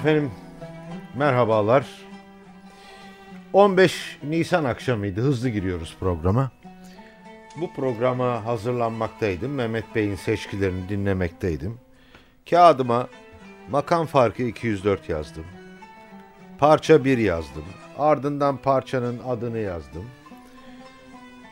Efendim 0.00 0.30
merhabalar. 1.14 1.86
15 3.52 4.18
Nisan 4.22 4.64
akşamıydı. 4.64 5.20
Hızlı 5.20 5.48
giriyoruz 5.48 5.96
programa. 6.00 6.50
Bu 7.56 7.72
programa 7.74 8.44
hazırlanmaktaydım. 8.44 9.52
Mehmet 9.52 9.94
Bey'in 9.94 10.14
seçkilerini 10.14 10.88
dinlemekteydim. 10.88 11.78
Kağıdıma 12.50 13.08
makam 13.70 14.06
farkı 14.06 14.42
204 14.42 15.08
yazdım. 15.08 15.44
Parça 16.58 17.04
1 17.04 17.18
yazdım. 17.18 17.64
Ardından 17.98 18.56
parçanın 18.56 19.20
adını 19.28 19.58
yazdım. 19.58 20.04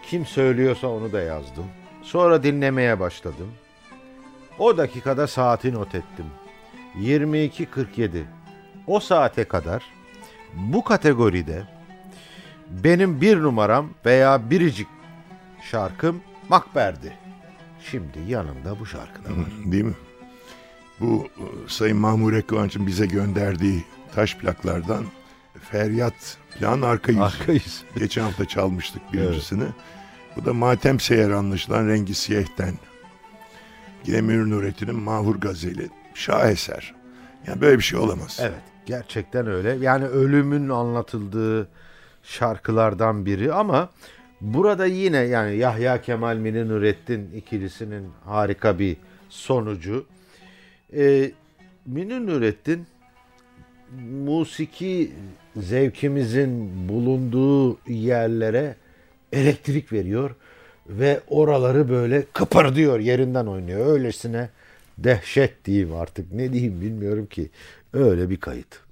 Kim 0.06 0.27
söylüyorsa 0.27 0.86
onu 0.86 1.12
da 1.12 1.20
yazdım. 1.20 1.66
Sonra 2.02 2.42
dinlemeye 2.42 3.00
başladım. 3.00 3.52
O 4.58 4.77
dakikada 4.77 5.27
saati 5.27 5.74
not 5.74 5.94
ettim. 5.94 6.27
22.47. 6.98 8.38
O 8.88 9.01
saate 9.01 9.45
kadar 9.45 9.83
bu 10.55 10.84
kategoride 10.84 11.62
benim 12.70 13.20
bir 13.20 13.36
numaram 13.36 13.91
veya 14.06 14.50
biricik 14.50 14.89
şarkım 15.70 16.20
Makber'di. 16.48 17.12
Şimdi 17.91 18.19
yanında 18.28 18.80
bu 18.80 18.86
şarkı 18.86 19.25
da 19.25 19.28
var. 19.28 19.47
Değil 19.64 19.84
mi? 19.84 19.95
Bu 21.00 21.28
e, 21.36 21.45
Sayın 21.69 21.97
Mahmure 21.97 22.42
Kıvanç'ın 22.42 22.86
bize 22.86 23.06
gönderdiği 23.06 23.84
taş 24.14 24.36
plaklardan 24.36 25.05
Feryat 25.70 26.39
plan 26.58 26.83
arka 26.83 27.12
yüzü. 27.12 27.23
Arka 27.23 27.52
yüzü. 27.52 27.84
Geçen 27.98 28.23
hafta 28.23 28.45
çalmıştık 28.48 29.12
birincisini. 29.12 29.64
Bu 30.36 30.45
da 30.45 30.55
Matem 30.55 31.00
Seyer 31.00 31.30
anlaşılan 31.30 31.89
Rengi 31.89 32.14
Siyeh'ten. 32.14 32.75
Yine 34.06 34.20
Münir 34.20 34.50
Nurettin'in 34.50 34.97
Mahur 34.97 35.36
Gazeli. 35.36 35.89
Şaheser. 36.14 36.95
Yani 37.47 37.61
böyle 37.61 37.78
bir 37.78 37.83
şey 37.83 37.98
olamaz. 37.98 38.39
Evet 38.41 38.67
gerçekten 38.89 39.47
öyle. 39.47 39.77
Yani 39.81 40.05
ölümün 40.05 40.69
anlatıldığı 40.69 41.69
şarkılardan 42.22 43.27
biri 43.27 43.53
ama 43.53 43.91
burada 44.41 44.86
yine 44.86 45.19
yani 45.19 45.56
Yahya 45.56 46.03
Kemal 46.03 46.36
Mini 46.36 46.69
Nurettin 46.69 47.30
ikilisinin 47.36 48.08
harika 48.25 48.78
bir 48.78 48.97
sonucu. 49.28 50.06
Ee, 50.97 51.30
Mini 51.86 52.27
Nurettin 52.27 52.86
musiki 54.25 55.12
zevkimizin 55.56 56.89
bulunduğu 56.89 57.78
yerlere 57.89 58.77
elektrik 59.33 59.92
veriyor 59.92 60.34
ve 60.89 61.20
oraları 61.28 61.89
böyle 61.89 62.25
kıpırdıyor 62.33 63.00
yerinden 63.00 63.47
oynuyor. 63.47 63.86
Öylesine 63.86 64.48
dehşet 64.98 65.64
diyeyim 65.64 65.95
artık 65.95 66.33
ne 66.33 66.52
diyeyim 66.52 66.80
bilmiyorum 66.80 67.27
ki 67.27 67.50
öyle 67.92 68.31
bir 68.31 68.41
kayıt. 68.41 68.88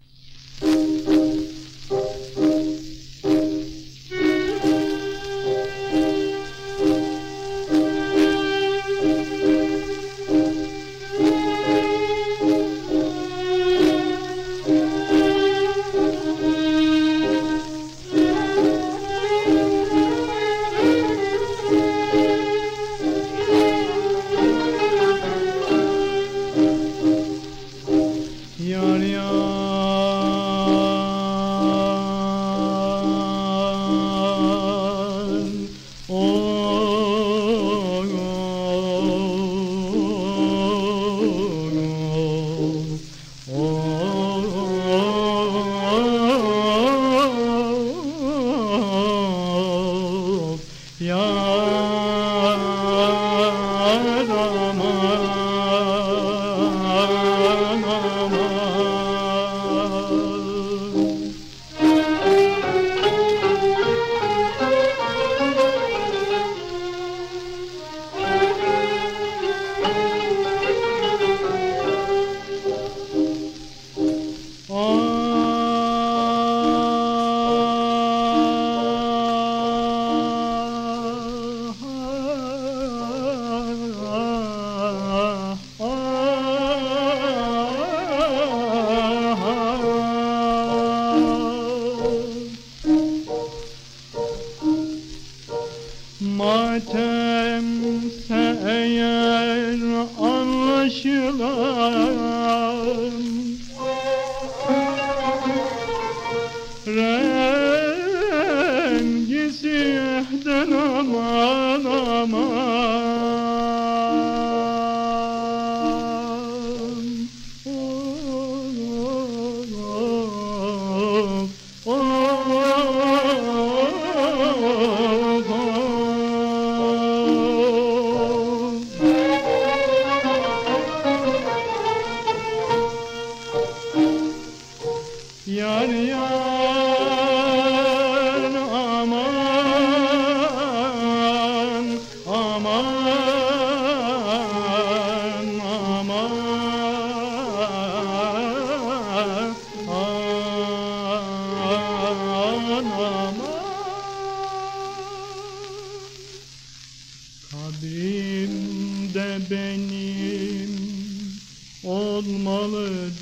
Olmalıdır 161.87 163.17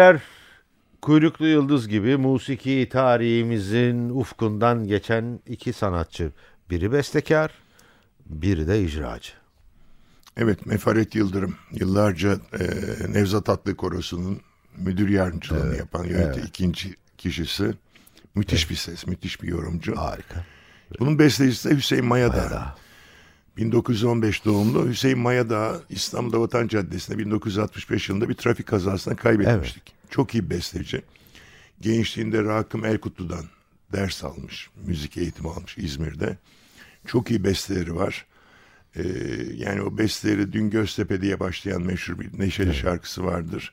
Birer 0.00 0.22
kuyruklu 1.02 1.46
yıldız 1.46 1.88
gibi 1.88 2.16
musiki 2.16 2.88
tarihimizin 2.92 4.08
ufkundan 4.08 4.86
geçen 4.86 5.40
iki 5.46 5.72
sanatçı. 5.72 6.32
Biri 6.70 6.92
bestekar, 6.92 7.50
biri 8.26 8.68
de 8.68 8.82
icracı. 8.82 9.32
Evet 10.36 10.66
Mefaret 10.66 11.14
Yıldırım 11.14 11.56
yıllarca 11.72 12.32
e, 12.32 12.64
Nevzat 13.12 13.48
Atlı 13.48 13.76
Korosu'nun 13.76 14.40
müdür 14.76 15.08
yardımcılığını 15.08 15.76
yapan 15.76 16.04
yöneten 16.04 16.42
ikinci 16.42 16.94
kişisi. 17.18 17.74
Müthiş 18.34 18.70
bir 18.70 18.76
ses, 18.76 19.06
müthiş 19.06 19.42
bir 19.42 19.48
yorumcu. 19.48 19.96
Harika. 19.96 20.44
Bunun 21.00 21.18
bestecisi 21.18 21.70
de 21.70 21.76
Hüseyin 21.76 22.04
Mayadağ. 22.04 22.76
1915 23.56 24.44
doğumlu 24.44 24.88
Hüseyin 24.88 25.18
Mayadağ 25.18 25.80
İstanbul'da 25.88 26.40
Vatan 26.40 26.68
Caddesi'nde 26.68 27.18
1965 27.18 28.08
yılında 28.08 28.28
bir 28.28 28.34
trafik 28.34 28.66
kazasında 28.66 29.16
kaybetmiştik. 29.16 29.82
Çok 30.10 30.34
iyi 30.34 30.50
besteci. 30.50 31.02
Gençliğinde 31.80 32.44
Rakım 32.44 32.84
Elkutlu'dan 32.84 33.44
ders 33.92 34.24
almış, 34.24 34.70
müzik 34.86 35.16
eğitimi 35.16 35.48
almış 35.48 35.78
İzmir'de. 35.78 36.38
Çok 37.06 37.30
iyi 37.30 37.44
besteleri 37.44 37.96
var. 37.96 38.26
Ee, 38.96 39.02
yani 39.56 39.82
o 39.82 39.98
besteleri 39.98 40.52
Dün 40.52 40.70
Göztepe 40.70 41.20
diye 41.20 41.40
başlayan 41.40 41.82
meşhur 41.82 42.18
bir 42.18 42.38
neşeli 42.38 42.74
şarkısı 42.74 43.24
vardır. 43.24 43.72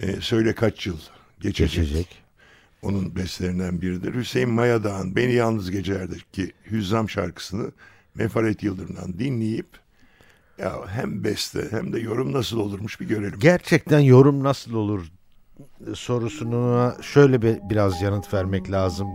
Ee, 0.00 0.20
Söyle 0.20 0.54
kaç 0.54 0.86
yıl 0.86 0.98
geçecek. 1.40 1.84
Geçecek. 1.84 2.22
Onun 2.82 3.16
bestelerinden 3.16 3.80
biridir. 3.80 4.14
Hüseyin 4.14 4.50
Mayadağ'ın 4.50 5.16
Beni 5.16 5.32
Yalnız 5.32 5.70
Gecelerdeki 5.70 6.52
Hüzzam 6.70 7.10
şarkısını 7.10 7.70
Mefaret 8.18 8.62
Yıldırım'dan 8.62 9.18
dinleyip 9.18 9.66
ya 10.58 10.72
hem 10.88 11.24
beste 11.24 11.66
hem 11.70 11.92
de 11.92 12.00
yorum 12.00 12.32
nasıl 12.32 12.58
olurmuş 12.58 13.00
bir 13.00 13.08
görelim. 13.08 13.38
Gerçekten 13.38 14.00
yorum 14.00 14.44
nasıl 14.44 14.74
olur 14.74 15.12
sorusuna 15.94 16.94
şöyle 17.02 17.42
bir, 17.42 17.58
biraz 17.70 18.02
yanıt 18.02 18.34
vermek 18.34 18.70
lazım. 18.70 19.08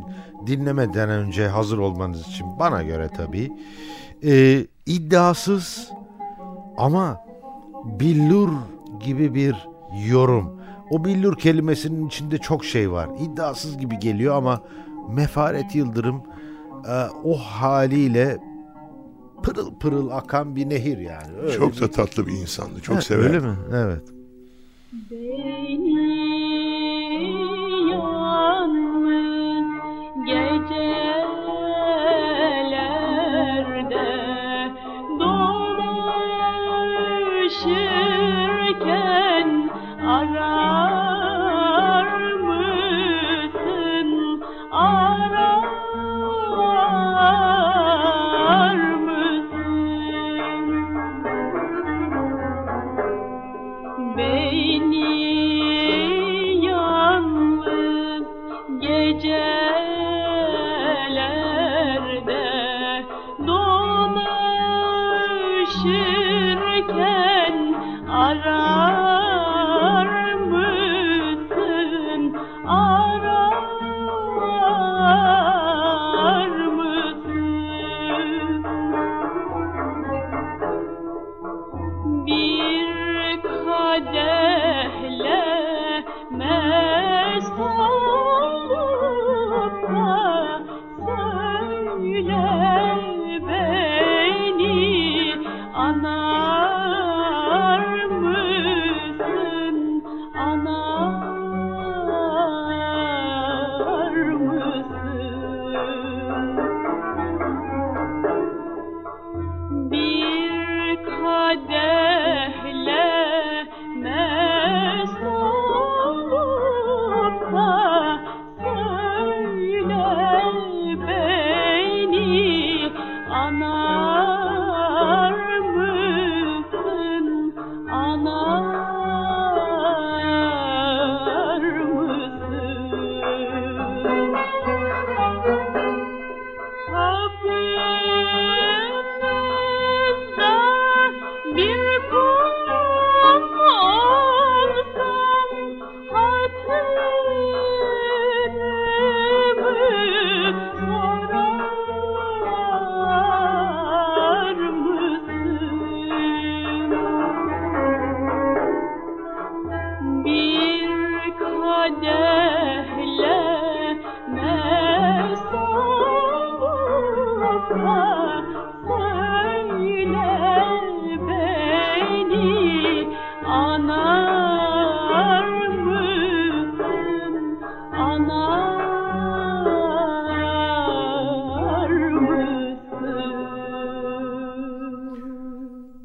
Dinlemeden 0.48 1.10
önce 1.10 1.48
hazır 1.48 1.78
olmanız 1.78 2.28
için 2.28 2.60
bana 2.60 2.84
göre 2.84 3.10
tabii. 3.18 3.52
Ee, 4.24 4.66
iddiasız 4.86 5.92
ama 6.78 7.26
billur 7.86 8.50
gibi 9.00 9.36
bir 9.36 9.68
yorum. 10.08 10.62
O 10.90 11.06
billur 11.06 11.38
kelimesinin 11.38 12.08
içinde 12.08 12.38
çok 12.38 12.66
şey 12.66 12.92
var. 12.92 13.10
İddiasız 13.20 13.78
gibi 13.78 14.00
geliyor 14.00 14.36
ama 14.36 14.62
Mefaret 15.10 15.76
Yıldırım 15.76 16.24
e, 16.88 17.08
o 17.24 17.38
haliyle 17.38 18.38
pırıl 19.44 19.74
pırıl 19.76 20.10
akan 20.10 20.56
bir 20.56 20.70
nehir 20.70 20.98
yani. 20.98 21.38
Öyle 21.42 21.54
Çok 21.58 21.76
bir- 21.76 21.82
da 21.82 21.92
tatlı 21.92 22.28
bir 22.28 22.32
insandı. 22.32 22.80
Çok 22.82 22.96
Ha, 22.96 23.02
severdim. 23.02 23.34
Öyle 23.34 23.40
mi? 23.48 23.56
Evet. 23.74 24.02
Beni 25.12 25.91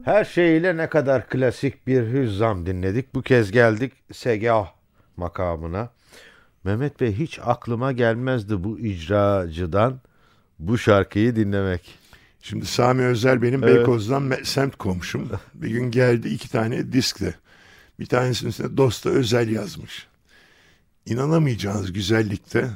Her 0.04 0.24
şeyiyle 0.24 0.76
ne 0.76 0.88
kadar 0.88 1.28
klasik 1.28 1.86
bir 1.86 2.12
hüzzam 2.12 2.66
dinledik. 2.66 3.14
Bu 3.14 3.22
kez 3.22 3.50
geldik 3.50 3.92
Segah 4.12 4.68
makamına. 5.16 5.88
Mehmet 6.64 7.00
Bey 7.00 7.12
hiç 7.12 7.38
aklıma 7.44 7.92
gelmezdi 7.92 8.64
bu 8.64 8.78
icracıdan 8.78 10.00
bu 10.58 10.78
şarkıyı 10.78 11.36
dinlemek. 11.36 12.05
Şimdi 12.48 12.66
Sami 12.66 13.02
Özel 13.02 13.42
benim 13.42 13.64
Evet. 13.64 13.76
Beykoz'dan 13.76 14.32
semt 14.44 14.76
komşum. 14.76 15.30
Bir 15.54 15.70
gün 15.70 15.90
geldi 15.90 16.28
iki 16.28 16.50
tane 16.50 16.92
diskle. 16.92 17.34
Bir 18.00 18.06
tanesinin 18.06 18.50
üstüne 18.50 18.76
Dosta 18.76 19.10
Özel 19.10 19.48
yazmış. 19.48 20.06
inanamayacağınız 21.06 21.92
güzellikte 21.92 22.70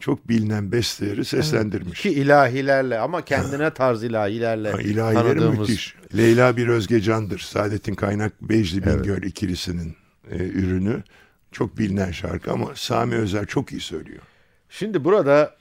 çok 0.00 0.28
bilinen 0.28 0.72
besteleri 0.72 1.24
seslendirmiş. 1.24 2.00
Ki 2.00 2.10
ilahilerle 2.10 2.98
ama 2.98 3.24
kendine 3.24 3.70
tarz 3.74 4.02
ilahilerle 4.04 4.70
Ha, 4.72 4.80
İlahileri 4.80 5.24
tanıdığımız. 5.24 5.58
müthiş. 5.58 5.94
Leyla 6.16 6.56
bir 6.56 6.68
Özgecan'dır. 6.68 7.38
Saadettin 7.38 7.94
Kaynak 7.94 8.42
Becdi 8.42 8.86
Bingöl 8.86 9.22
ikilisinin 9.22 9.96
e, 10.30 10.36
ürünü. 10.36 11.02
Çok 11.52 11.78
bilinen 11.78 12.10
şarkı 12.10 12.52
ama 12.52 12.66
Sami 12.74 13.14
Özer 13.14 13.46
çok 13.46 13.72
iyi 13.72 13.80
söylüyor. 13.80 14.22
Şimdi 14.68 15.04
burada 15.04 15.59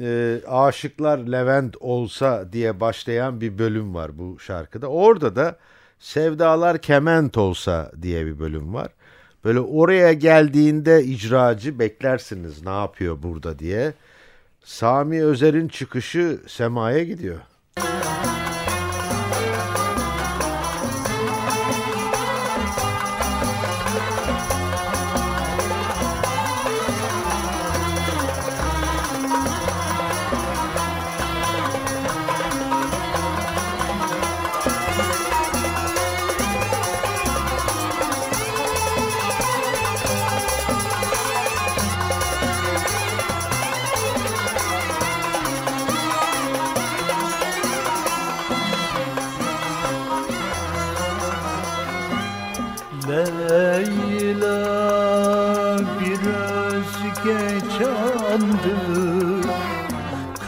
e, 0.00 0.40
aşıklar 0.46 1.18
Levent 1.18 1.76
olsa 1.80 2.52
diye 2.52 2.80
başlayan 2.80 3.40
bir 3.40 3.58
bölüm 3.58 3.94
var 3.94 4.18
bu 4.18 4.38
şarkıda. 4.38 4.86
Orada 4.86 5.36
da 5.36 5.58
sevdalar 5.98 6.78
kement 6.78 7.38
olsa 7.38 7.92
diye 8.02 8.26
bir 8.26 8.38
bölüm 8.38 8.74
var. 8.74 8.88
Böyle 9.44 9.60
oraya 9.60 10.12
geldiğinde 10.12 11.04
icracı 11.04 11.78
beklersiniz 11.78 12.64
ne 12.64 12.70
yapıyor 12.70 13.22
burada 13.22 13.58
diye. 13.58 13.94
Sami 14.64 15.24
Özer'in 15.24 15.68
çıkışı 15.68 16.40
semaya 16.46 17.04
gidiyor. 17.04 17.38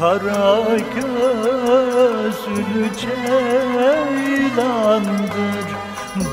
Kara 0.03 0.79
gözlü 0.95 2.85
ceylandır 3.01 4.57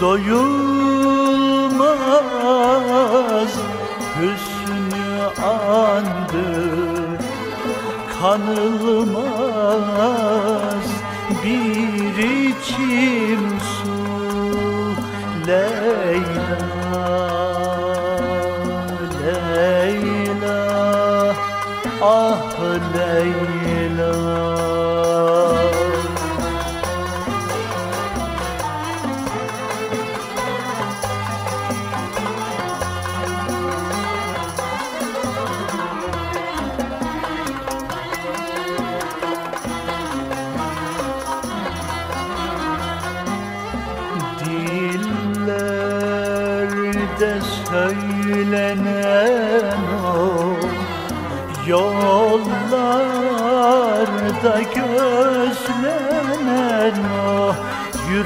Doyulmaz 0.01 0.33
hüsnü 4.15 5.11
andır. 5.45 7.19
Kanılmaz 8.21 9.19
bir 11.43 12.17
içim 12.17 13.43
su 13.59 13.97
Leyla 15.47 16.59
Leyla. 19.23 20.59
Ah 22.01 22.59
Leyla 22.95 23.48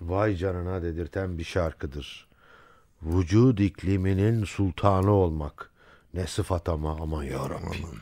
vay 0.02 0.36
canına 0.36 0.82
dedirten 0.82 1.38
bir 1.38 1.44
şarkıdır. 1.44 2.28
Vücud 3.04 3.58
ikliminin 3.58 4.44
sultanı 4.44 5.12
olmak. 5.12 5.70
Ne 6.14 6.28
sıfat 6.28 6.70
ama 6.70 6.98
aman 7.02 7.24
yarabbim. 7.24 8.02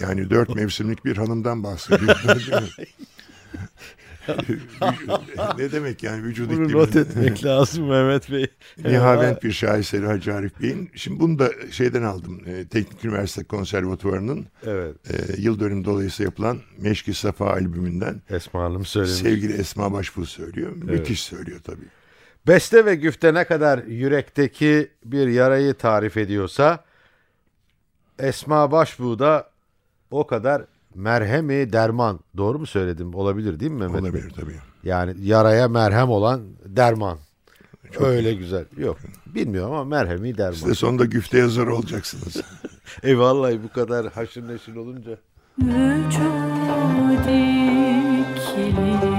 Yani 0.00 0.30
dört 0.30 0.54
mevsimlik 0.54 1.04
bir 1.04 1.16
hanımdan 1.16 1.64
bahsediyor. 1.64 2.16
ne 5.58 5.72
demek 5.72 6.02
yani 6.02 6.22
vücut 6.22 6.50
Bunu 6.50 6.62
iklimi? 6.64 6.80
not 6.80 6.96
etmek 6.96 7.44
lazım 7.44 7.88
Mehmet 7.88 8.30
Bey. 8.30 8.46
Nihavent 8.84 9.42
bir 9.42 9.52
şaheseri 9.52 10.06
Hacı 10.06 10.34
Arif 10.34 10.60
Bey'in. 10.60 10.90
Şimdi 10.94 11.20
bunu 11.20 11.38
da 11.38 11.50
şeyden 11.70 12.02
aldım. 12.02 12.40
e, 12.46 12.64
Teknik 12.68 13.04
Üniversite 13.04 13.44
Konservatuvarı'nın 13.44 14.46
Evet. 14.66 14.94
e, 15.10 15.40
yıl 15.42 15.60
dönümü 15.60 15.84
dolayısıyla 15.84 16.28
yapılan 16.28 16.58
Meşki 16.78 17.14
Safa 17.14 17.50
albümünden 17.50 18.22
Esma 18.30 18.62
Hanım 18.64 18.84
söylemiş. 18.84 19.18
sevgili 19.18 19.52
Esma 19.52 19.92
Başbuğ 19.92 20.26
söylüyor. 20.26 20.72
Müthiş 20.76 21.22
söylüyor 21.22 21.60
tabii. 21.64 21.86
Beste 22.46 22.84
ve 22.84 22.94
güfte 22.94 23.34
ne 23.34 23.44
kadar 23.44 23.78
yürekteki 23.84 24.90
bir 25.04 25.26
yarayı 25.28 25.74
tarif 25.74 26.16
ediyorsa 26.16 26.84
Esma 28.18 28.72
Başbuğ 28.72 29.18
da 29.18 29.50
o 30.10 30.26
kadar 30.26 30.62
merhemi 30.94 31.72
derman. 31.72 32.20
Doğru 32.36 32.58
mu 32.58 32.66
söyledim? 32.66 33.14
Olabilir 33.14 33.60
değil 33.60 33.72
mi 33.72 33.78
Mehmet 33.78 34.02
Bey? 34.02 34.10
Olabilir 34.10 34.30
tabii. 34.30 34.56
Yani 34.84 35.14
yaraya 35.22 35.68
merhem 35.68 36.08
olan 36.08 36.40
derman. 36.66 37.18
Öyle 38.00 38.34
güzel. 38.34 38.64
Yok. 38.76 38.98
Bilmiyorum 39.26 39.72
ama 39.72 39.84
merhemi 39.84 40.38
derman. 40.38 40.52
Siz 40.52 40.66
de 40.68 40.74
sonunda 40.74 41.04
güfte 41.04 41.38
yazar 41.38 41.66
olacaksınız. 41.66 42.36
E 43.02 43.18
vallahi 43.18 43.62
bu 43.62 43.68
kadar 43.72 44.12
haşır 44.12 44.48
neşir 44.48 44.76
olunca. 44.76 45.18
Vücudik 45.58 46.22
kilimin 48.54 49.11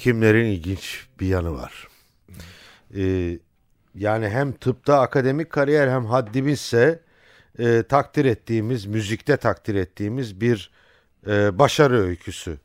hekimlerin 0.00 0.44
ilginç 0.44 1.06
bir 1.20 1.26
yanı 1.26 1.52
var. 1.52 1.88
Ee, 2.96 3.38
yani 3.94 4.28
hem 4.28 4.52
tıpta 4.52 5.00
akademik 5.00 5.50
kariyer 5.50 5.88
hem 5.88 6.06
haddimizse 6.06 7.00
e, 7.58 7.82
takdir 7.82 8.24
ettiğimiz, 8.24 8.86
müzikte 8.86 9.36
takdir 9.36 9.74
ettiğimiz 9.74 10.40
bir 10.40 10.70
e, 11.26 11.58
başarı 11.58 12.00
öyküsü. 12.00 12.58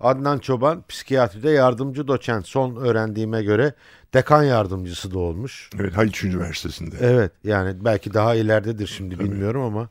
Adnan 0.00 0.38
Çoban 0.38 0.84
psikiyatride 0.88 1.50
yardımcı 1.50 2.08
doçent 2.08 2.46
son 2.46 2.76
öğrendiğime 2.76 3.42
göre 3.42 3.72
dekan 4.14 4.42
yardımcısı 4.42 5.14
da 5.14 5.18
olmuş. 5.18 5.70
evet 5.80 5.96
Haliç 5.96 6.24
Üniversitesi'nde. 6.24 6.96
Evet 7.00 7.32
yani 7.44 7.84
belki 7.84 8.14
daha 8.14 8.34
ileridedir 8.34 8.86
şimdi 8.86 9.18
bilmiyorum 9.18 9.62
ama 9.62 9.88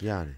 yani. 0.00 0.30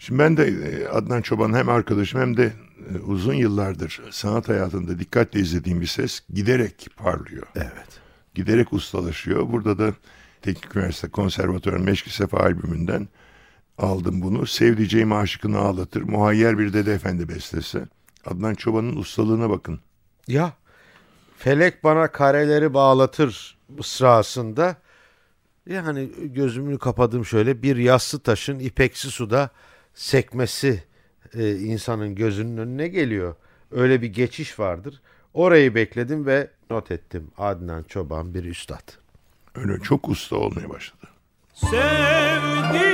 Şimdi 0.00 0.18
ben 0.18 0.36
de 0.36 0.46
e, 0.46 0.88
Adnan 0.88 1.22
Çoban 1.22 1.54
hem 1.54 1.68
arkadaşım 1.68 2.20
hem 2.20 2.36
de 2.36 2.52
e, 2.94 2.98
uzun 2.98 3.34
yıllardır 3.34 4.02
sanat 4.10 4.48
hayatında 4.48 4.98
dikkatle 4.98 5.40
izlediğim 5.40 5.80
bir 5.80 5.86
ses 5.86 6.20
giderek 6.34 6.88
parlıyor. 6.96 7.46
Evet. 7.56 8.00
Giderek 8.34 8.72
ustalaşıyor. 8.72 9.52
Burada 9.52 9.78
da 9.78 9.94
Teknik 10.42 10.76
Üniversite 10.76 11.08
Konservatuvar 11.08 11.76
Meşki 11.76 12.14
Sefa 12.14 12.38
albümünden 12.38 13.08
aldım 13.78 14.22
bunu. 14.22 14.46
Sevdiceğim 14.46 15.12
aşıkını 15.12 15.58
ağlatır. 15.58 16.02
Muhayyer 16.02 16.58
bir 16.58 16.72
Dede 16.72 16.94
Efendi 16.94 17.28
bestesi. 17.28 17.82
Adnan 18.26 18.54
Çoban'ın 18.54 18.96
ustalığına 18.96 19.50
bakın. 19.50 19.80
Ya 20.28 20.52
felek 21.38 21.84
bana 21.84 22.12
kareleri 22.12 22.74
bağlatır 22.74 23.58
sırasında 23.82 24.76
yani 25.66 26.10
gözümü 26.24 26.78
kapadım 26.78 27.24
şöyle 27.24 27.62
bir 27.62 27.76
yassı 27.76 28.20
taşın 28.20 28.58
ipeksi 28.58 29.10
suda 29.10 29.50
sekmesi 29.94 30.82
e, 31.34 31.56
insanın 31.56 32.14
gözünün 32.14 32.56
önüne 32.56 32.88
geliyor. 32.88 33.34
Öyle 33.70 34.02
bir 34.02 34.08
geçiş 34.08 34.58
vardır. 34.58 35.00
Orayı 35.34 35.74
bekledim 35.74 36.26
ve 36.26 36.50
not 36.70 36.90
ettim. 36.90 37.30
Adnan 37.38 37.82
Çoban 37.82 38.34
bir 38.34 38.44
üstad. 38.44 38.92
Öyle 39.54 39.80
çok 39.82 40.08
usta 40.08 40.36
olmaya 40.36 40.70
başladı. 40.70 41.06
Sevdiceğim 41.54 42.90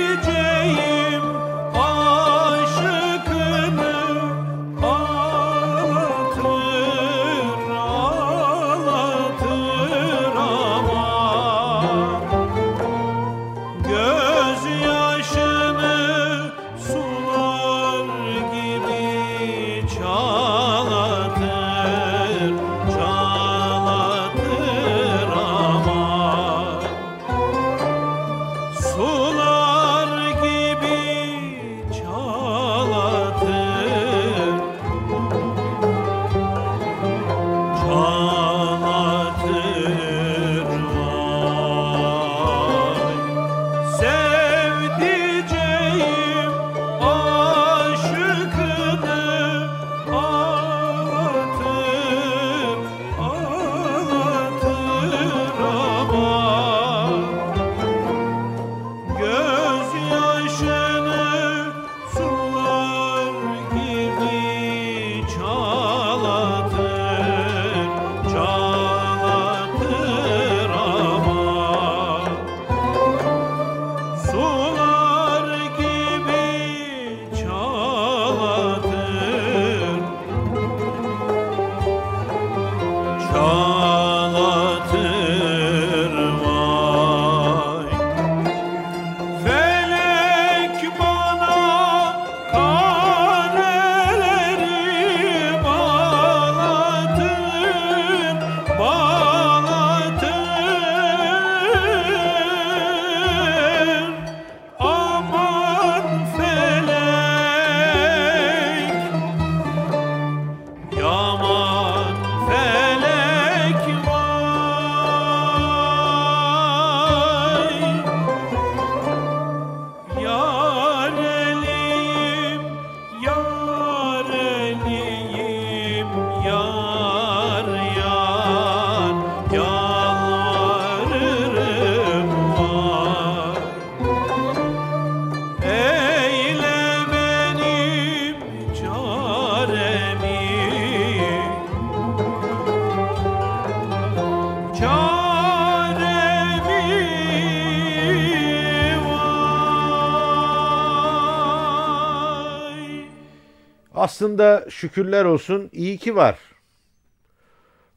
aslında 154.07 154.65
şükürler 154.69 155.25
olsun 155.25 155.69
iyi 155.73 155.97
ki 155.97 156.15
var. 156.15 156.39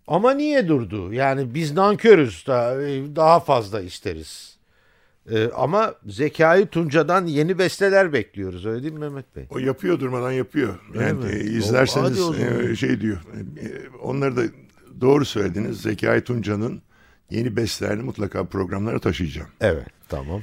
Ama 0.07 0.33
niye 0.33 0.69
durdu? 0.69 1.13
Yani 1.13 1.55
biz 1.55 1.73
nankörüz 1.73 2.47
da 2.47 2.77
daha 3.17 3.41
fazla 3.41 3.81
isteriz. 3.81 4.59
Ee, 5.31 5.49
ama 5.57 5.95
Zekai 6.07 6.67
Tunca'dan 6.67 7.27
yeni 7.27 7.59
besteler 7.59 8.13
bekliyoruz 8.13 8.67
öyle 8.67 8.83
değil 8.83 8.93
mi 8.95 8.99
Mehmet 8.99 9.37
Bey? 9.37 9.47
O 9.51 9.59
yapıyor 9.59 10.01
durmadan 10.01 10.33
yapıyor. 10.33 10.79
Yani 10.95 11.33
e, 11.33 11.41
izlerseniz 11.41 12.21
o 12.21 12.35
e, 12.35 12.77
şey 12.77 13.01
diyor. 13.01 13.17
e, 13.63 13.89
Onları 14.03 14.37
da 14.37 14.43
doğru 15.01 15.25
söylediniz. 15.25 15.81
Zekai 15.83 16.25
Tunca'nın 16.25 16.83
yeni 17.31 17.57
bestelerini 17.57 18.03
mutlaka 18.03 18.45
programlara 18.45 18.99
taşıyacağım. 18.99 19.49
Evet 19.61 19.87
tamam. 20.09 20.43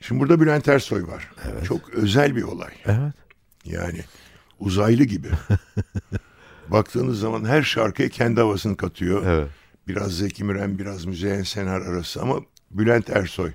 Şimdi 0.00 0.20
burada 0.20 0.40
Bülent 0.40 0.68
Ersoy 0.68 1.02
var. 1.06 1.30
Çok 1.68 1.90
özel 1.90 2.36
bir 2.36 2.42
olay. 2.42 2.72
Evet. 2.86 3.14
Yani 3.64 4.00
uzaylı 4.58 5.04
gibi. 5.04 5.28
Baktığınız 6.68 7.20
zaman 7.20 7.44
her 7.44 7.62
şarkıya 7.62 8.08
kendi 8.08 8.40
havasını 8.40 8.76
katıyor. 8.76 9.26
Evet. 9.26 9.48
Biraz 9.88 10.16
Zeki 10.16 10.44
Müren, 10.44 10.78
biraz 10.78 11.04
Müzeyyen 11.04 11.42
Senar 11.42 11.80
arası 11.80 12.22
ama 12.22 12.40
Bülent 12.70 13.10
Ersoy. 13.10 13.52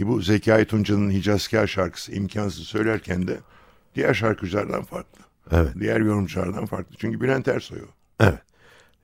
E 0.00 0.06
bu 0.06 0.20
Zekai 0.20 0.64
Tunca'nın 0.64 1.10
Hicazkar 1.10 1.66
şarkısı 1.66 2.12
imkansız 2.12 2.64
söylerken 2.64 3.28
de 3.28 3.40
diğer 3.94 4.14
şarkıcılardan 4.14 4.82
farklı. 4.82 5.22
Evet. 5.50 5.70
Diğer 5.80 6.00
yorumculardan 6.00 6.66
farklı. 6.66 6.96
Çünkü 6.98 7.20
Bülent 7.20 7.48
Ersoy 7.48 7.78
o. 7.82 7.86
Evet. 8.20 8.38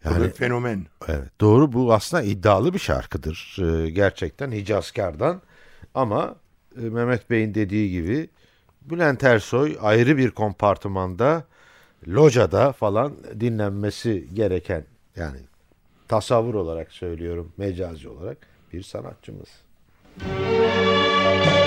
O 0.06 0.10
da 0.10 0.14
Yani 0.14 0.30
fenomen. 0.32 0.86
evet, 1.08 1.40
doğru 1.40 1.72
bu 1.72 1.94
aslında 1.94 2.22
iddialı 2.22 2.74
bir 2.74 2.78
şarkıdır. 2.78 3.56
Ee, 3.60 3.90
gerçekten 3.90 4.52
Hicazkar'dan. 4.52 5.42
Ama 5.94 6.36
e, 6.76 6.80
Mehmet 6.80 7.30
Bey'in 7.30 7.54
dediği 7.54 7.90
gibi 7.90 8.30
Bülent 8.90 9.24
Ersoy 9.24 9.76
ayrı 9.80 10.16
bir 10.16 10.30
kompartımanda 10.30 11.44
locada 12.08 12.72
falan 12.72 13.12
dinlenmesi 13.40 14.28
gereken 14.34 14.84
yani 15.16 15.38
tasavvur 16.08 16.54
olarak 16.54 16.92
söylüyorum 16.92 17.52
mecazi 17.56 18.08
olarak 18.08 18.38
bir 18.72 18.82
sanatçımız. 18.82 19.48
Yıldızlara 20.20 21.57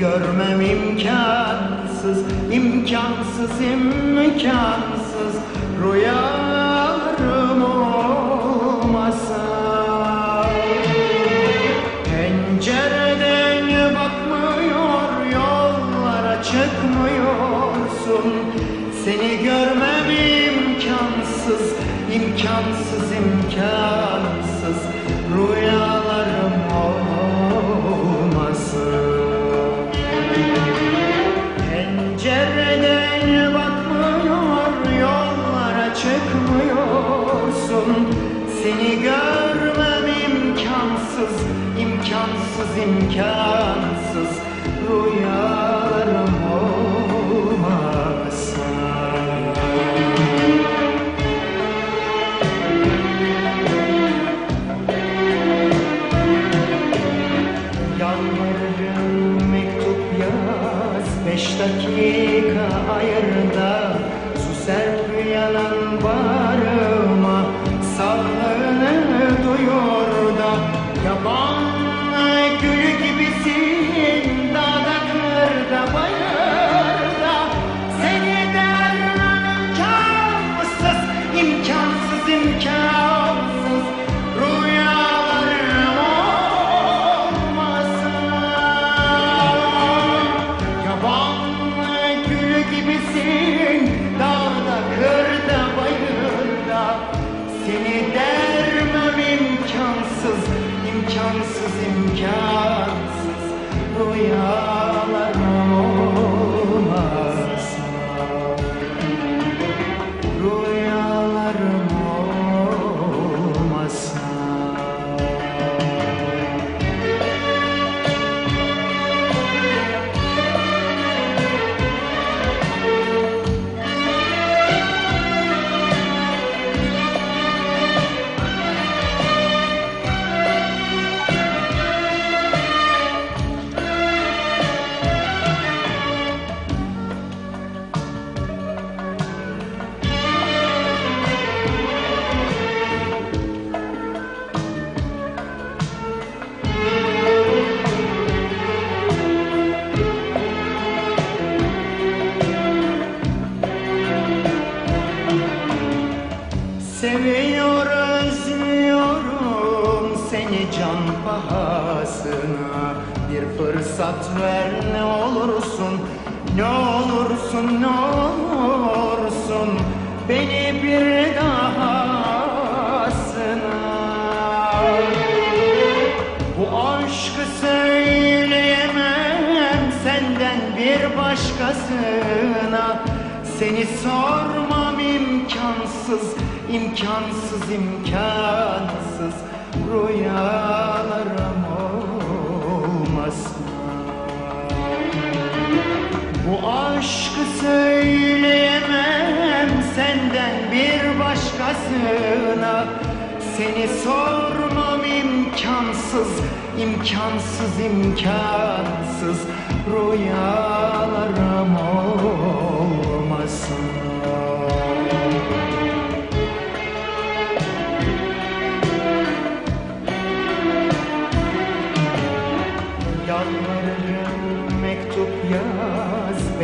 görmem 0.00 0.60
imkansız, 0.60 2.18
imkansız, 2.52 3.60
imkansız. 3.60 5.34
Rüyalarım 5.84 7.62
olmasa. 7.62 9.42
Pencereden 12.04 13.94
bakmıyor 13.94 15.10
yollara 15.32 16.42
çıkmıyorsun. 16.42 18.26
Seni 19.04 19.32
görmem 19.44 20.10
imkansız, 20.10 21.64
imkansız, 22.14 23.12
imkansız. 23.12 24.80
Rüyalarım 25.36 26.56
olmasın 26.74 27.09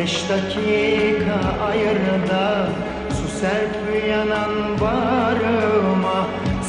Beş 0.06 0.28
dakika 0.28 1.64
ayır 1.66 2.28
da 2.30 2.68
Su 3.10 3.38
serp 3.40 4.06
yanan 4.08 4.80
bağrıma 4.80 6.26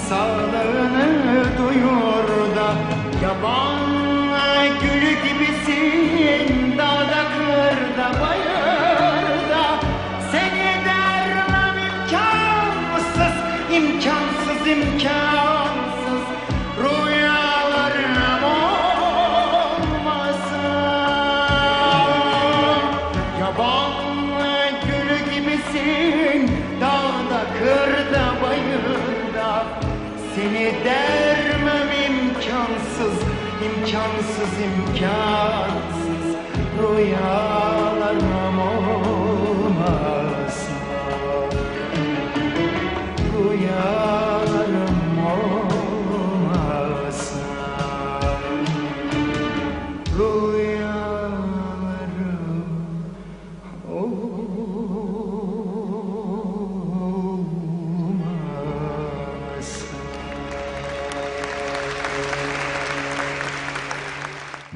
Sağlığını 0.09 1.43
duyur 1.57 2.55
da 2.55 2.73
Yaban 3.23 3.79
gülü 4.81 5.11
gibisin 5.11 6.77
Dağda 6.77 7.23
kırda 7.33 8.21
bayırda 8.21 8.36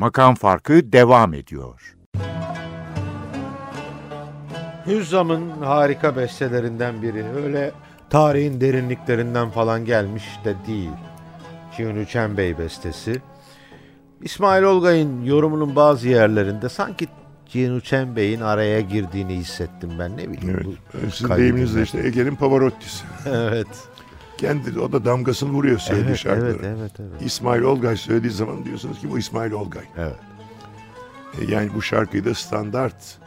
Makam 0.02 0.36
farkı 0.36 0.94
devam 0.94 1.34
ediyor. 1.34 1.96
Hüzzam'ın 4.86 5.50
harika 5.50 6.16
bestelerinden 6.16 7.02
biri. 7.02 7.26
Öyle 7.46 7.72
tarihin 8.10 8.62
derinliklerinden 8.62 9.50
falan 9.50 9.86
gelmiş 9.86 10.24
de 10.46 10.56
değil. 10.68 10.92
Cihun 11.78 12.06
Chen 12.06 12.38
Bey 12.38 12.58
bestesi. 12.58 13.22
İsmail 14.22 14.64
Olgay'ın 14.64 15.24
yorumunun 15.24 15.76
bazı 15.76 16.08
yerlerinde 16.08 16.70
sanki 16.70 17.08
Cihun 17.50 17.80
Chen 17.80 18.16
Bey'in 18.16 18.42
araya 18.42 18.82
girdiğini 18.82 19.36
hissettim 19.36 19.90
ben 20.00 20.18
ne 20.18 20.30
bileyim. 20.30 20.50
Evet. 20.50 21.06
bu 21.06 21.12
Sizin 21.12 21.36
deyiminizle 21.38 21.82
işte 21.82 22.08
Ege'nin 22.08 22.36
Pavarotti'si. 22.36 23.04
evet. 23.26 23.68
Kendi 24.42 24.80
o 24.80 24.92
da 24.92 25.06
damgasını 25.06 25.50
vuruyor 25.52 25.80
söylediği 25.80 26.10
Evet, 26.10 26.18
şarkılara. 26.20 26.50
evet, 26.52 26.78
evet, 26.80 26.92
evet. 27.00 27.22
İsmail 27.22 27.62
Olgay 27.62 27.96
söylediği 27.98 28.32
zaman 28.32 28.66
diyorsunuz 28.66 29.00
ki 29.00 29.10
bu 29.12 29.20
İsmail 29.20 29.52
Olgay. 29.52 29.84
Evet. 29.98 30.16
E, 31.42 31.52
Yani 31.52 31.74
bu 31.74 31.82
şarkıyı 31.82 32.26
da 32.26 32.34
standart 32.34 33.18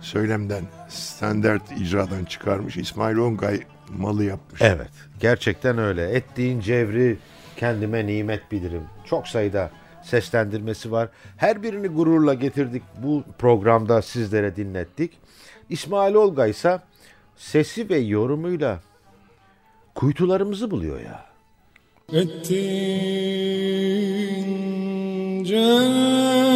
söylemden, 0.00 0.64
standart 0.88 1.72
icradan 1.80 2.24
çıkarmış. 2.24 2.76
İsmail 2.76 3.16
Olgay 3.16 3.60
malı 3.98 4.24
yapmış. 4.24 4.62
Evet, 4.62 4.90
gerçekten 5.20 5.78
öyle. 5.78 6.10
Ettiğin 6.10 6.60
cevri 6.60 7.18
kendime 7.56 8.06
nimet 8.06 8.52
bilirim. 8.52 8.82
Çok 9.04 9.28
sayıda 9.28 9.70
seslendirmesi 10.02 10.92
var. 10.92 11.08
Her 11.36 11.62
birini 11.62 11.88
gururla 11.88 12.34
getirdik. 12.34 12.82
Bu 13.02 13.24
programda 13.38 14.02
sizlere 14.02 14.56
dinlettik. 14.56 15.18
İsmail 15.68 16.14
Olgay 16.14 16.50
ise 16.50 16.80
sesi 17.36 17.88
ve 17.90 17.98
yorumuyla 17.98 18.80
kuytularımızı 19.96 20.70
buluyor 20.70 21.00
ya. 21.00 21.26
Ettin 22.12 22.46
cevrine 25.44 26.55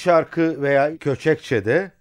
şarkı 0.00 0.62
veya 0.62 0.96
köçekçede 0.96 1.92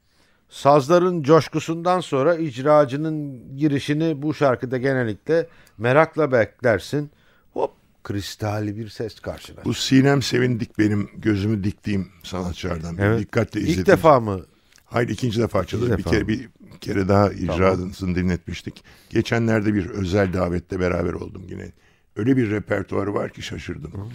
sazların 0.49 1.23
coşkusundan 1.23 1.99
sonra 1.99 2.35
icracının 2.35 3.41
girişini 3.57 4.21
bu 4.21 4.33
şarkıda 4.33 4.77
genellikle 4.77 5.47
merakla 5.77 6.31
beklersin. 6.31 7.11
Hop 7.53 7.71
kristali 8.03 8.77
bir 8.77 8.89
ses 8.89 9.19
karşına. 9.19 9.65
Bu 9.65 9.73
Sinem 9.73 10.21
Sevindik 10.21 10.79
benim 10.79 11.09
gözümü 11.15 11.63
diktiğim 11.63 12.07
sanatçılardan. 12.23 12.97
Evet. 12.97 13.19
Dikkatle 13.19 13.59
izledim. 13.59 13.79
İlk 13.79 13.87
defa 13.87 14.19
mı? 14.19 14.45
Hayır 14.85 15.09
ikinci 15.09 15.41
defa 15.41 15.65
çalıyor. 15.65 15.99
İkinci 15.99 15.99
Bir 15.99 16.03
defa 16.03 16.25
kere 16.25 16.37
mı? 16.37 16.49
bir 16.73 16.79
kere 16.81 17.07
daha 17.07 17.31
icrasını 17.31 18.15
dinletmiştik. 18.15 18.83
Geçenlerde 19.09 19.73
bir 19.73 19.89
özel 19.89 20.33
davette 20.33 20.79
beraber 20.79 21.13
oldum 21.13 21.45
yine. 21.49 21.71
Öyle 22.15 22.37
bir 22.37 22.51
repertuarı 22.51 23.13
var 23.13 23.29
ki 23.29 23.41
şaşırdım. 23.41 23.93
Hmm. 23.93 24.11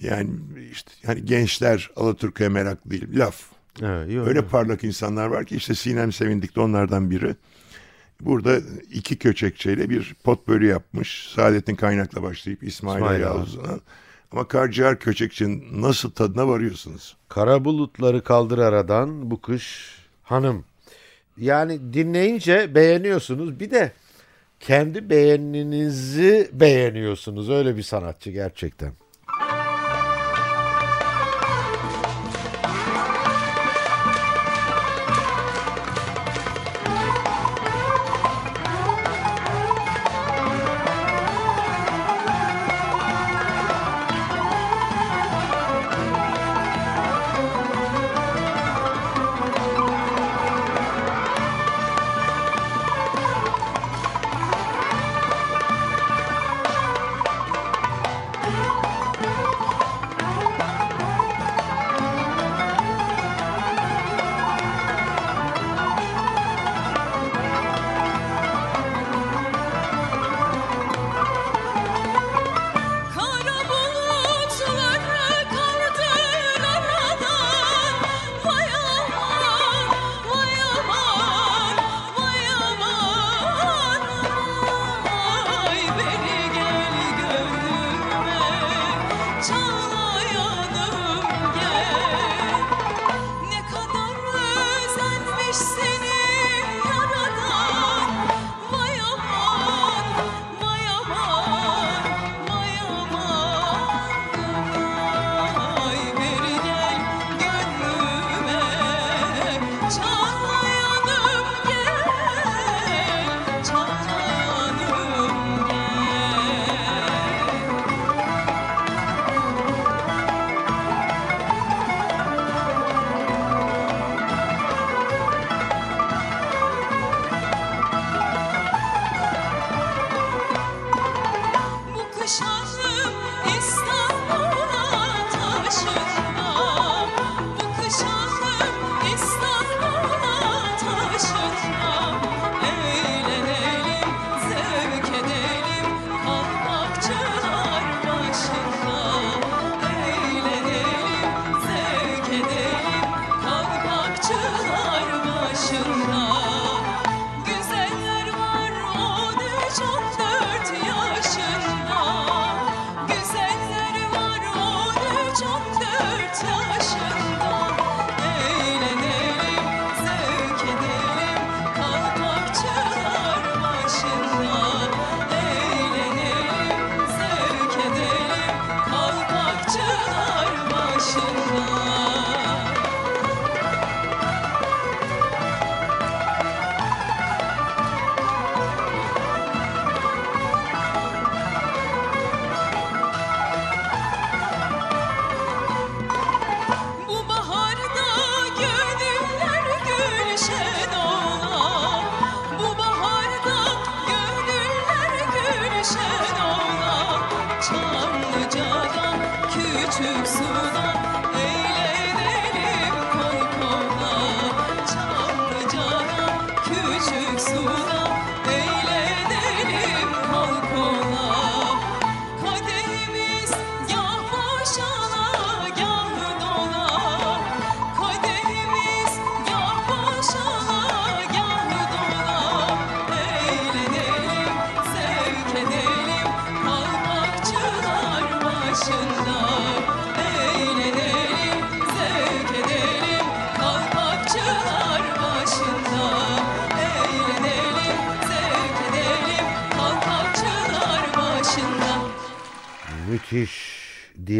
Yani 0.00 0.30
işte 0.72 0.90
yani 1.08 1.24
gençler 1.24 1.90
Alaturka'ya 1.96 2.50
meraklı 2.50 2.90
değil. 2.90 3.06
Laf. 3.12 3.42
Evet, 3.82 4.12
yok, 4.12 4.28
Öyle 4.28 4.38
yok. 4.38 4.50
parlak 4.50 4.84
insanlar 4.84 5.26
var 5.26 5.44
ki 5.44 5.56
işte 5.56 5.74
Sinem 5.74 6.12
Sevindik 6.12 6.56
de 6.56 6.60
onlardan 6.60 7.10
biri. 7.10 7.34
Burada 8.20 8.58
iki 8.92 9.16
köçekçeyle 9.16 9.90
bir 9.90 10.14
potpourri 10.24 10.66
yapmış. 10.66 11.28
Saadettin 11.34 11.76
Kaynak'la 11.76 12.22
başlayıp 12.22 12.62
İsmail, 12.62 12.96
İsmail 12.96 13.20
Yavuz'la. 13.20 13.80
Ama 14.32 14.48
Karciğer 14.48 14.98
Köçekçi'nin 14.98 15.82
nasıl 15.82 16.10
tadına 16.10 16.48
varıyorsunuz? 16.48 17.16
Kara 17.28 17.64
bulutları 17.64 18.24
kaldır 18.24 18.58
aradan 18.58 19.30
bu 19.30 19.40
kış 19.40 19.96
hanım. 20.22 20.64
Yani 21.36 21.92
dinleyince 21.92 22.74
beğeniyorsunuz. 22.74 23.60
Bir 23.60 23.70
de 23.70 23.92
kendi 24.60 25.10
beğeninizi 25.10 26.50
beğeniyorsunuz. 26.52 27.50
Öyle 27.50 27.76
bir 27.76 27.82
sanatçı 27.82 28.30
gerçekten. 28.30 28.92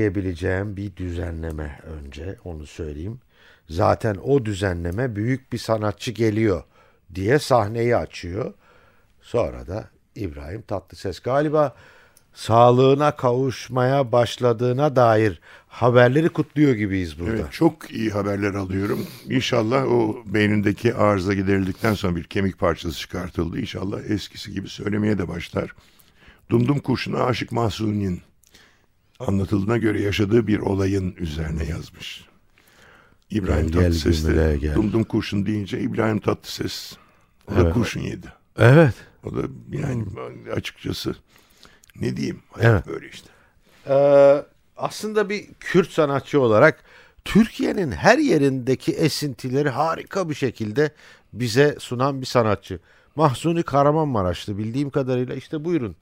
Diyebileceğim 0.06 0.76
bir 0.76 0.96
düzenleme 0.96 1.80
önce 1.84 2.36
onu 2.44 2.66
söyleyeyim. 2.66 3.20
Zaten 3.68 4.14
o 4.14 4.44
düzenleme 4.44 5.16
büyük 5.16 5.52
bir 5.52 5.58
sanatçı 5.58 6.10
geliyor 6.10 6.62
diye 7.14 7.38
sahneyi 7.38 7.96
açıyor. 7.96 8.54
Sonra 9.22 9.66
da 9.66 9.90
İbrahim 10.14 10.62
Tatlıses 10.62 11.20
galiba 11.20 11.74
sağlığına 12.34 13.16
kavuşmaya 13.16 14.12
başladığına 14.12 14.96
dair 14.96 15.40
haberleri 15.68 16.28
kutluyor 16.28 16.74
gibiyiz 16.74 17.18
burada. 17.18 17.32
Evet, 17.32 17.52
çok 17.52 17.90
iyi 17.90 18.10
haberler 18.10 18.54
alıyorum. 18.54 19.06
İnşallah 19.28 19.84
o 19.92 20.16
beynindeki 20.26 20.94
arıza 20.94 21.34
giderildikten 21.34 21.94
sonra 21.94 22.16
bir 22.16 22.24
kemik 22.24 22.58
parçası 22.58 22.98
çıkartıldı. 22.98 23.60
İnşallah 23.60 24.00
eskisi 24.08 24.52
gibi 24.52 24.68
söylemeye 24.68 25.18
de 25.18 25.28
başlar. 25.28 25.74
Dumdum 26.50 26.78
kurşuna 26.78 27.24
aşık 27.24 27.52
Mahsuni'nin 27.52 28.22
anlatıldığına 29.20 29.76
göre 29.76 30.02
yaşadığı 30.02 30.46
bir 30.46 30.58
olayın 30.58 31.14
üzerine 31.18 31.64
yazmış. 31.64 32.24
İbrahim 33.30 33.70
Gel, 33.70 33.82
Tatlıses 33.82 34.26
de 34.26 34.58
gel. 34.60 34.74
dumdum 34.74 35.04
kurşun 35.04 35.46
deyince 35.46 35.80
İbrahim 35.80 36.18
Tatlıses 36.20 36.96
o 37.52 37.56
da 37.56 37.60
Evet. 37.60 37.74
kurşun 37.74 38.00
yedi. 38.00 38.26
Evet. 38.58 38.94
O 39.24 39.36
da 39.36 39.40
yani 39.72 40.04
açıkçası 40.56 41.14
ne 42.00 42.16
diyeyim 42.16 42.40
Evet. 42.60 42.86
böyle 42.86 43.08
işte. 43.08 43.28
Ee, 43.88 44.42
aslında 44.76 45.28
bir 45.28 45.46
Kürt 45.60 45.90
sanatçı 45.90 46.40
olarak 46.40 46.84
Türkiye'nin 47.24 47.92
her 47.92 48.18
yerindeki 48.18 48.92
esintileri 48.92 49.68
harika 49.68 50.28
bir 50.28 50.34
şekilde 50.34 50.90
bize 51.32 51.76
sunan 51.78 52.20
bir 52.20 52.26
sanatçı. 52.26 52.78
Mahsuni 53.16 53.62
Kahramanmaraşlı 53.62 54.58
bildiğim 54.58 54.90
kadarıyla 54.90 55.34
işte 55.34 55.64
buyurun. 55.64 55.96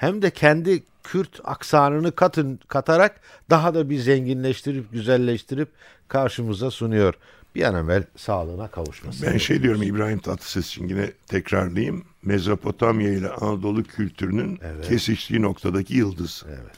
Hem 0.00 0.22
de 0.22 0.30
kendi 0.30 0.82
Kürt 1.04 1.40
aksanını 1.44 2.12
katın, 2.12 2.60
katarak 2.68 3.20
daha 3.50 3.74
da 3.74 3.90
bir 3.90 3.98
zenginleştirip 3.98 4.92
güzelleştirip 4.92 5.68
karşımıza 6.08 6.70
sunuyor. 6.70 7.14
Bir 7.54 7.62
an 7.62 7.84
evvel 7.84 8.04
sağlığına 8.16 8.68
kavuşması. 8.68 9.26
Ben 9.26 9.38
şey 9.38 9.62
diyorum 9.62 9.82
İbrahim 9.82 10.18
Tatlıses 10.18 10.66
için 10.66 10.88
yine 10.88 11.12
tekrarlayayım. 11.26 12.04
Mezopotamya 12.22 13.12
ile 13.12 13.28
Anadolu 13.28 13.84
kültürünün 13.84 14.60
kesiştiği 14.88 15.42
noktadaki 15.42 15.96
yıldız. 15.96 16.44
Evet. 16.48 16.76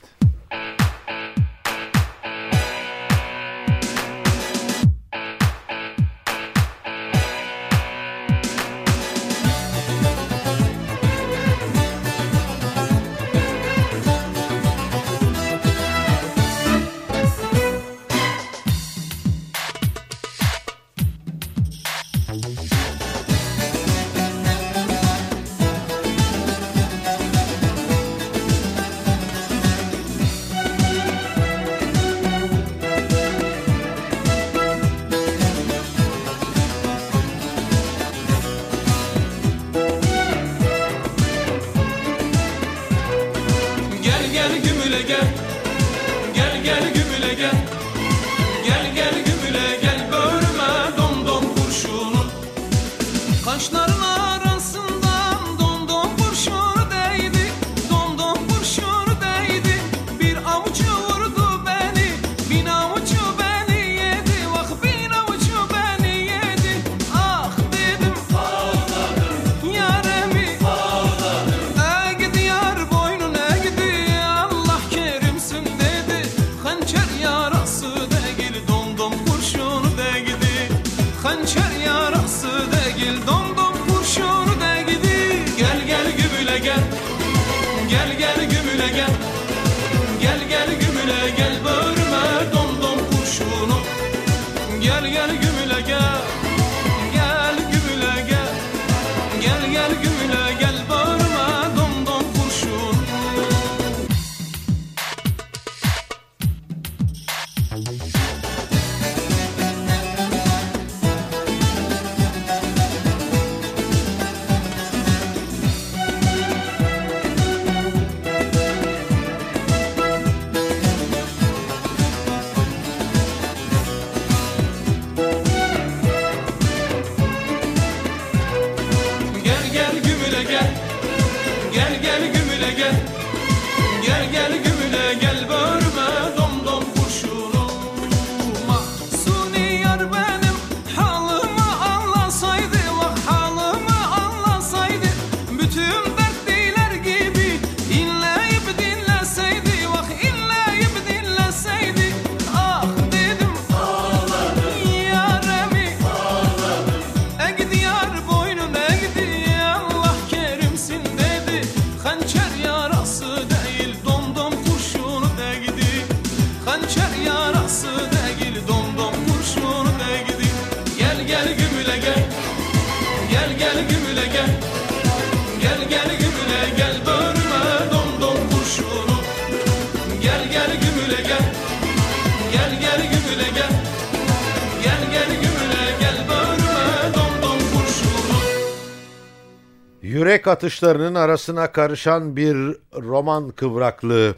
Yürek 190.33 190.47
atışlarının 190.47 191.15
arasına 191.15 191.73
karışan 191.73 192.37
bir 192.37 192.55
roman 193.03 193.51
kıvraklığı. 193.51 194.35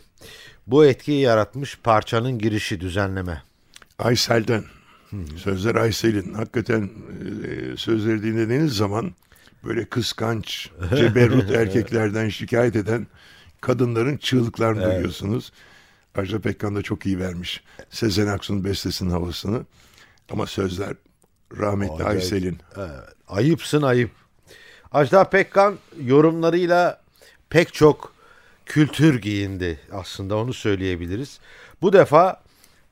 Bu 0.67 0.87
etkiyi 0.87 1.21
yaratmış 1.21 1.79
parçanın 1.83 2.39
girişi 2.39 2.81
düzenleme. 2.81 3.43
Aysel'den. 3.99 4.65
Sözler 5.37 5.75
Aysel'in. 5.75 6.35
Hakikaten 6.35 6.83
e, 6.83 7.77
sözleri 7.77 8.23
dinlediğiniz 8.23 8.77
zaman 8.77 9.13
böyle 9.65 9.85
kıskanç, 9.85 10.71
ceberrut 10.97 11.51
erkeklerden 11.51 12.29
şikayet 12.29 12.77
eden 12.77 13.07
kadınların 13.61 14.17
çığlıklarını 14.17 14.85
duyuyorsunuz. 14.85 15.53
Ajda 16.15 16.41
Pekkan 16.41 16.77
da 16.77 16.83
çok 16.83 17.07
iyi 17.07 17.19
vermiş. 17.19 17.65
Sezen 17.91 18.27
Aksu'nun 18.27 18.65
bestesinin 18.65 19.11
havasını. 19.11 19.67
Ama 20.31 20.47
sözler 20.47 20.95
rahmetli. 21.59 22.05
Aysel'in. 22.05 22.59
Ayıpsın 23.29 23.83
ayıp. 23.83 24.24
Ajda 24.95 25.25
Pekkan 25.25 25.79
yorumlarıyla 26.05 27.01
pek 27.51 27.75
çok 27.75 28.15
kültür 28.67 29.21
giyindi 29.21 29.81
aslında 29.93 30.37
onu 30.37 30.55
söyleyebiliriz. 30.55 31.41
Bu 31.83 31.93
defa 31.93 32.43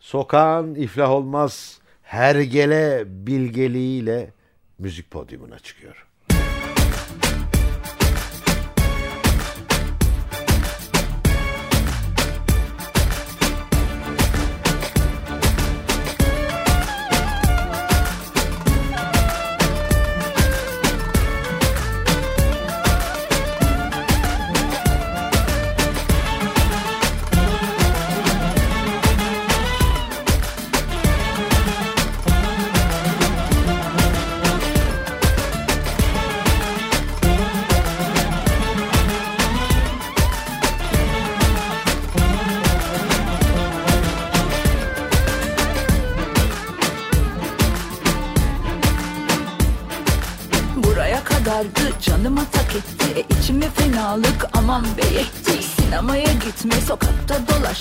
sokağın 0.00 0.74
iflah 0.74 1.11
olmaz 1.11 1.78
hergele 2.03 3.05
bilgeliğiyle 3.07 4.30
müzik 4.78 5.11
podyumuna 5.11 5.59
çıkıyor. 5.59 6.07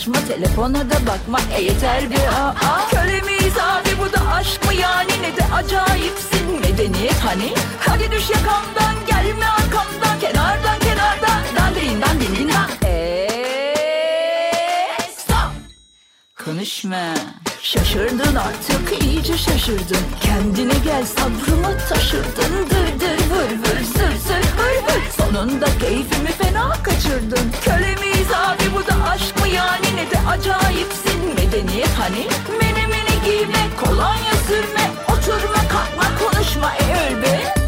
Dolaşma 0.02 0.28
telefona 0.28 0.89
da 0.89 1.06
bakma 1.08 1.39
e 1.58 1.62
yeter 1.62 2.12
be 2.12 2.30
aa 2.30 2.89
Köle 2.89 3.22
miyiz 3.22 3.58
abi 3.58 3.89
bu 3.99 4.14
da 4.14 4.34
aşk 4.34 4.66
mı 4.66 4.74
yani 4.74 5.12
ne 5.22 5.38
de 5.38 5.54
acayipsin 5.54 6.60
medeniyet 6.62 7.20
hani 7.26 7.54
Hadi 7.80 8.12
düş 8.12 8.30
yakamdan 8.30 8.95
gelme 9.08 9.45
arkamdan 9.45 10.20
kenardan 10.20 10.80
kenardan 10.80 11.41
Dandirin 11.56 12.02
dandin 12.02 12.49
dan 12.49 12.70
Eee 12.84 13.28
stop 15.18 15.52
Konuşma. 16.45 17.14
Şaşırdın 17.62 18.36
artık 18.36 19.04
iyice 19.04 19.38
şaşırdın. 19.38 20.06
Kendine 20.24 20.74
gel 20.84 21.06
sabrımı 21.06 21.78
taşırdın. 21.89 22.70
Dır 22.70 22.99
dır 22.99 23.20
vır 23.32 23.52
vır 23.60 23.84
zır 23.84 24.16
zır 24.28 24.43
hır 24.58 24.76
hır. 24.88 25.02
Sonunda 25.18 25.66
keyfimi 25.66 26.32
fena 26.32 26.84
kaçırdın. 26.84 27.52
Köle 27.66 27.95
miyiz 27.95 28.11
abi 28.11 28.11
bu 28.82 28.88
da 28.88 29.09
aşk 29.09 29.39
mı 29.39 29.47
yani 29.47 29.95
ne 29.95 30.11
de 30.11 30.29
acayipsin. 30.29 31.36
Medeniyet 31.36 31.89
hani 31.99 32.27
mini 32.88 33.25
giyme 33.25 33.69
kolonya 33.82 34.34
sürme. 34.47 34.91
Oturma 35.07 35.67
kalkma 35.69 36.17
konuşma 36.19 36.73
e 36.75 37.07
öl 37.07 37.21
be. 37.21 37.61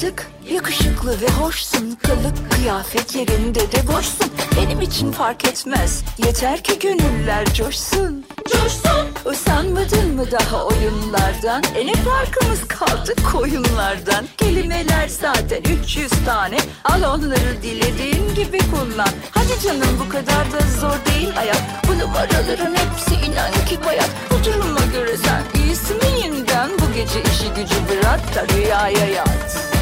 Anladık 0.00 0.26
yakışıklı 0.50 1.20
ve 1.20 1.28
hoşsun. 1.28 1.98
Kılık 2.02 2.52
kıyafet 2.52 3.14
yerinde 3.14 3.60
de 3.60 3.88
boşsun. 3.88 4.32
Benim 4.56 4.80
için 4.80 5.12
fark 5.12 5.44
etmez. 5.44 6.02
Yeter 6.18 6.62
ki 6.62 6.78
gönüller 6.78 7.54
coşsun. 7.54 8.26
Coşsun. 8.52 9.06
Usanmadın 9.24 10.14
mı 10.14 10.30
daha 10.30 10.64
oyunlardan? 10.64 11.62
E 11.76 11.86
ne 11.86 11.92
farkımız 11.94 12.68
kaldı 12.68 13.14
koyunlardan. 13.32 14.24
Kelimeler 14.36 15.08
zaten 15.08 15.62
300 15.82 16.10
tane. 16.26 16.56
Al 16.84 17.02
onları 17.02 17.62
dilediğin 17.62 18.34
gibi 18.34 18.58
kullan. 18.58 19.14
Hadi 19.30 19.62
canım 19.66 20.00
bu 20.04 20.08
kadar 20.08 20.52
da 20.52 20.60
zor 20.80 21.14
değil 21.14 21.30
hayat. 21.34 21.62
Bu 21.88 21.98
numaraların 21.98 22.74
hepsi 22.74 23.26
inan 23.26 23.66
ki 23.68 23.78
bayat. 23.86 24.10
Bu 24.30 24.44
duruma 24.44 24.86
göre 24.92 25.16
sen 25.16 25.60
iyisi 25.62 25.94
miyinden? 25.94 26.70
Bu 26.78 26.94
gece 26.94 27.22
işi 27.22 27.48
gücü 27.56 27.76
bırak 27.88 28.34
da 28.34 28.54
rüyaya 28.54 29.06
yat 29.06 29.79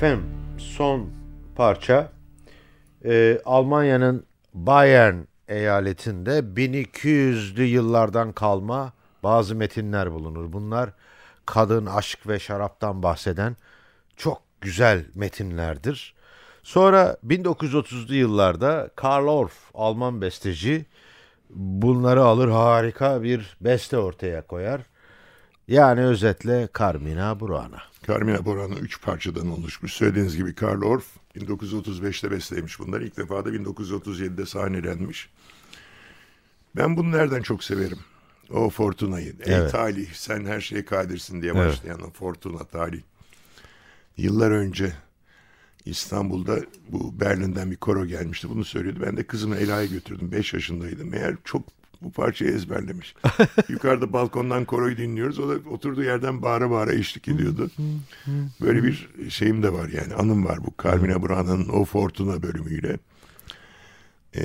Efendim 0.00 0.26
son 0.58 1.10
parça 1.56 2.12
e, 3.04 3.40
Almanya'nın 3.44 4.24
Bayern 4.54 5.16
eyaletinde 5.48 6.38
1200'lü 6.38 7.62
yıllardan 7.62 8.32
kalma 8.32 8.92
bazı 9.22 9.54
metinler 9.54 10.12
bulunur. 10.12 10.52
Bunlar 10.52 10.90
kadın, 11.46 11.86
aşk 11.86 12.28
ve 12.28 12.38
şaraptan 12.38 13.02
bahseden 13.02 13.56
çok 14.16 14.42
güzel 14.60 15.04
metinlerdir. 15.14 16.14
Sonra 16.62 17.16
1930'lu 17.26 18.14
yıllarda 18.14 18.90
Karl 18.96 19.26
Orff, 19.26 19.70
Alman 19.74 20.20
besteci 20.20 20.86
bunları 21.50 22.22
alır 22.22 22.48
harika 22.48 23.22
bir 23.22 23.56
beste 23.60 23.98
ortaya 23.98 24.46
koyar. 24.46 24.80
Yani 25.68 26.00
özetle 26.00 26.68
Carmina 26.78 27.40
Burana. 27.40 27.89
Carmina 28.10 28.44
Burana 28.44 28.74
üç 28.74 29.02
parçadan 29.02 29.50
oluşmuş. 29.50 29.92
Söylediğiniz 29.92 30.36
gibi 30.36 30.54
Karl 30.54 30.82
Orff 30.82 31.06
1935'te 31.36 32.30
bestelemiş 32.30 32.78
bunlar. 32.78 33.00
İlk 33.00 33.16
defa 33.16 33.44
da 33.44 33.48
1937'de 33.50 34.46
sahnelenmiş. 34.46 35.30
Ben 36.76 36.96
bunu 36.96 37.12
nereden 37.12 37.42
çok 37.42 37.64
severim? 37.64 37.98
O 38.50 38.70
Fortuna'yı. 38.70 39.34
Ey 39.40 39.54
Evet. 39.54 39.72
talih 39.72 40.12
sen 40.12 40.44
her 40.44 40.60
şeye 40.60 40.84
kadirsin 40.84 41.42
diye 41.42 41.52
Evet. 41.56 41.66
başlayan 41.68 42.00
o 42.00 42.10
Fortuna 42.10 42.64
talih. 42.64 43.00
Yıllar 44.16 44.50
önce 44.50 44.92
İstanbul'da 45.84 46.58
bu 46.88 47.20
Berlin'den 47.20 47.70
bir 47.70 47.76
koro 47.76 48.06
gelmişti. 48.06 48.48
Bunu 48.48 48.64
söylüyordu. 48.64 49.00
Ben 49.06 49.16
de 49.16 49.22
kızımı 49.22 49.56
Ela'ya 49.56 49.86
götürdüm. 49.86 50.32
5 50.32 50.54
yaşındaydı. 50.54 51.04
Meğer 51.04 51.36
çok 51.44 51.62
bu 52.02 52.12
parçayı 52.12 52.50
ezberlemiş. 52.50 53.14
Yukarıda 53.68 54.12
balkondan 54.12 54.64
koroyu 54.64 54.96
dinliyoruz. 54.96 55.38
O 55.38 55.48
da 55.48 55.68
oturduğu 55.70 56.02
yerden 56.02 56.42
bağıra 56.42 56.70
bağıra 56.70 56.92
eşlik 56.92 57.28
ediyordu. 57.28 57.70
Böyle 58.60 58.82
bir 58.82 59.08
şeyim 59.28 59.62
de 59.62 59.72
var 59.72 59.88
yani. 59.88 60.14
Anım 60.14 60.44
var 60.44 60.58
bu 60.66 60.82
Carmina 60.82 61.22
Burana'nın 61.22 61.68
O 61.68 61.84
Fortuna 61.84 62.42
bölümüyle. 62.42 62.96
Ee, 64.36 64.42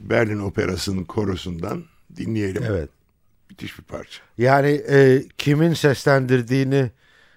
Berlin 0.00 0.38
Operası'nın 0.38 1.04
korosundan 1.04 1.84
dinleyelim. 2.16 2.62
Evet. 2.62 2.88
Müthiş 3.50 3.78
bir 3.78 3.84
parça. 3.84 4.22
Yani 4.38 4.70
e, 4.70 5.22
kimin 5.38 5.74
seslendirdiğini 5.74 6.90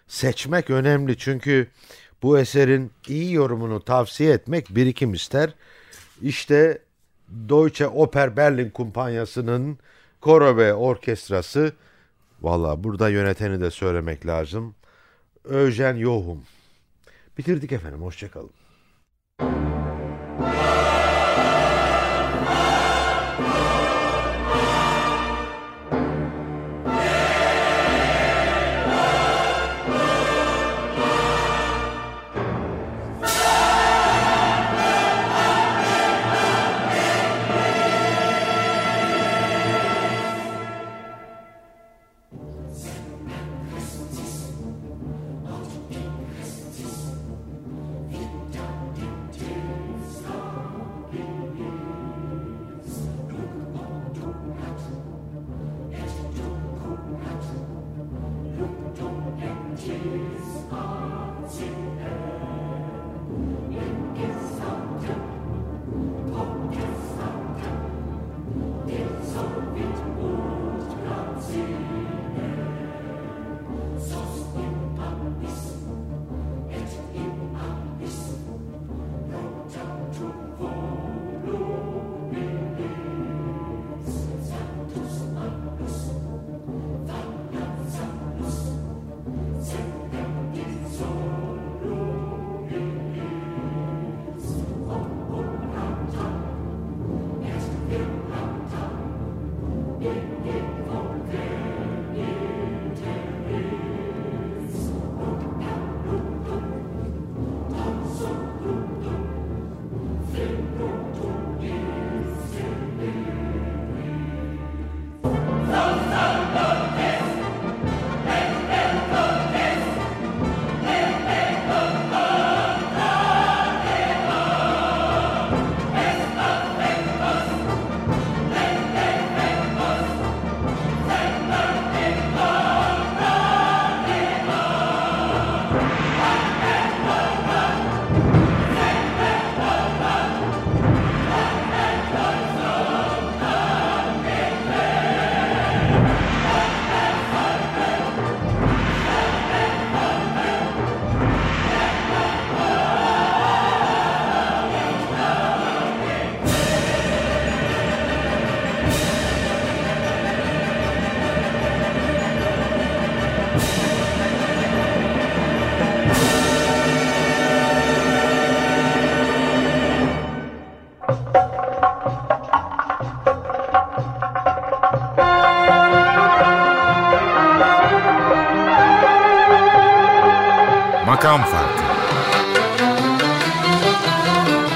seçmek 0.07 0.69
önemli 0.69 1.17
çünkü 1.17 1.67
bu 2.23 2.39
eserin 2.39 2.91
iyi 3.07 3.33
yorumunu 3.33 3.83
tavsiye 3.83 4.33
etmek 4.33 4.75
birikim 4.75 5.13
ister. 5.13 5.53
İşte 6.21 6.79
Deutsche 7.49 7.87
Oper 7.87 8.37
Berlin 8.37 8.69
Kumpanyası'nın 8.69 9.77
koro 10.21 10.57
ve 10.57 10.73
orkestrası 10.73 11.73
valla 12.41 12.83
burada 12.83 13.09
yöneteni 13.09 13.61
de 13.61 13.71
söylemek 13.71 14.25
lazım. 14.25 14.75
Öjen 15.43 15.95
Yohum. 15.95 16.43
Bitirdik 17.37 17.71
efendim 17.71 18.01
hoşçakalın. 18.01 18.62